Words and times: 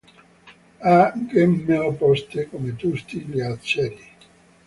Ha 0.79 1.13
gemme 1.29 1.77
opposte, 1.77 2.49
come 2.49 2.75
tutti 2.75 3.19
gli 3.19 3.39
aceri. 3.39 4.03